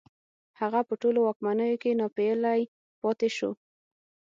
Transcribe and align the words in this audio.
هغه 0.59 0.79
په 0.87 0.93
ټولو 1.01 1.19
واکمنيو 1.23 1.81
کې 1.83 1.97
ناپېيلی 1.99 2.61
پاتې 3.01 3.29
شو 3.37 3.51